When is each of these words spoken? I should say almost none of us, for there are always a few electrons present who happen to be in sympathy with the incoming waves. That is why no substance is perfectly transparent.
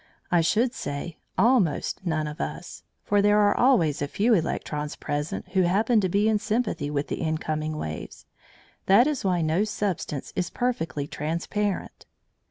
I 0.31 0.41
should 0.41 0.73
say 0.73 1.17
almost 1.37 2.03
none 2.07 2.25
of 2.25 2.41
us, 2.41 2.81
for 3.03 3.21
there 3.21 3.37
are 3.37 3.55
always 3.55 4.01
a 4.01 4.07
few 4.07 4.33
electrons 4.33 4.95
present 4.95 5.49
who 5.49 5.61
happen 5.61 6.01
to 6.01 6.09
be 6.09 6.27
in 6.27 6.39
sympathy 6.39 6.89
with 6.89 7.07
the 7.07 7.17
incoming 7.17 7.77
waves. 7.77 8.25
That 8.87 9.05
is 9.05 9.23
why 9.23 9.41
no 9.43 9.63
substance 9.63 10.33
is 10.35 10.49
perfectly 10.49 11.05
transparent. 11.05 12.07